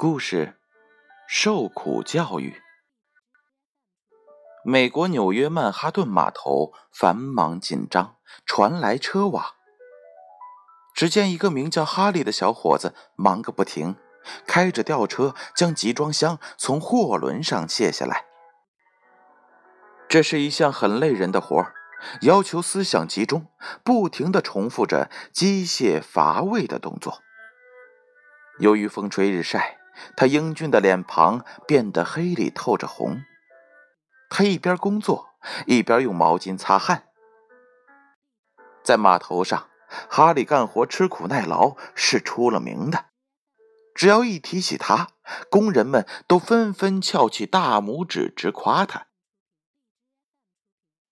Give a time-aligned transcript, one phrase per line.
[0.00, 0.54] 故事：
[1.26, 2.62] 受苦教育。
[4.64, 8.14] 美国纽约曼哈顿码头繁忙紧张，
[8.46, 9.44] 船来车往。
[10.94, 13.96] 只见一个名叫哈利的小伙子忙个不停，
[14.46, 18.26] 开着吊车将集装箱从货轮上卸下来。
[20.08, 21.74] 这是一项很累人的活儿，
[22.20, 23.48] 要求思想集中，
[23.82, 27.18] 不停的重复着机械乏味的动作。
[28.60, 29.77] 由于风吹日晒，
[30.16, 33.22] 他英俊的脸庞变得黑里透着红。
[34.30, 35.30] 他一边工作，
[35.66, 37.08] 一边用毛巾擦汗。
[38.82, 39.68] 在码头上，
[40.08, 43.06] 哈利干活吃苦耐劳是出了名的。
[43.94, 45.08] 只要一提起他，
[45.50, 49.08] 工人们都纷纷翘起大拇指直夸他。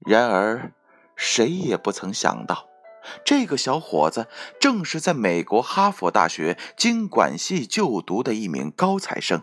[0.00, 0.72] 然而，
[1.14, 2.71] 谁也不曾想到。
[3.24, 4.28] 这个小伙子
[4.60, 9.42] 正是在美国哈佛大学经管系就读的一名高材生。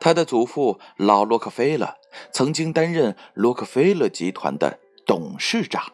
[0.00, 1.96] 他的祖父老洛克菲勒
[2.32, 5.92] 曾经担任洛克菲勒集团的董事长，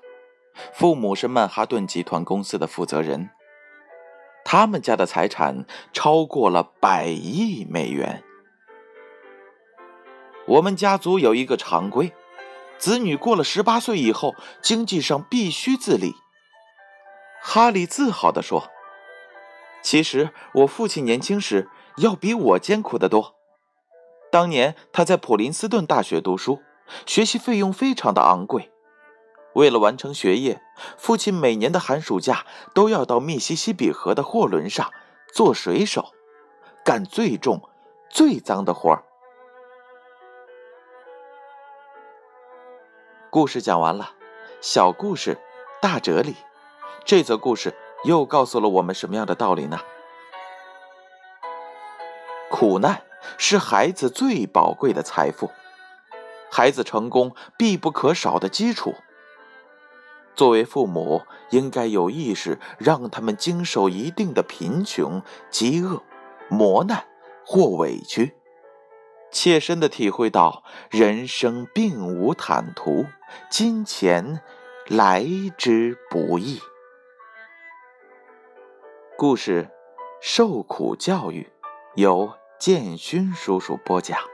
[0.74, 3.30] 父母是曼哈顿集团公司的负责人。
[4.44, 8.22] 他们家的财产超过了百亿美元。
[10.46, 12.12] 我们家族有一个常规：
[12.78, 16.14] 子女过了十八岁以后，经济上必须自立。
[17.46, 18.70] 哈利自豪地说
[19.84, 23.34] ：“其实我父亲年轻时要比我艰苦得多。
[24.32, 26.62] 当年他在普林斯顿大学读书，
[27.04, 28.72] 学习费用非常的昂贵。
[29.52, 30.62] 为了完成学业，
[30.96, 34.90] 父亲每年的寒暑假都要到密西西比河的货轮上
[35.30, 36.14] 做水手，
[36.82, 37.60] 干最重、
[38.08, 39.04] 最脏的活儿。”
[43.28, 44.12] 故事讲完了，
[44.62, 45.38] 小故事，
[45.82, 46.34] 大哲理。
[47.04, 49.78] 这则故事又告诉了我们什么样的道理呢？
[52.50, 53.02] 苦难
[53.36, 55.50] 是孩子最宝贵的财富，
[56.50, 58.94] 孩子成功必不可少的基础。
[60.34, 66.02] 作为父母，应该有意识让他们经受一定的贫穷、饥饿、
[66.48, 67.04] 磨难
[67.44, 68.34] 或委屈，
[69.30, 73.04] 切身的体会到人生并无坦途，
[73.50, 74.40] 金钱
[74.86, 75.26] 来
[75.58, 76.60] 之不易。
[79.26, 79.62] 故事
[80.20, 81.40] 《受苦教育》
[81.94, 82.30] 由
[82.60, 84.33] 建勋叔叔播讲。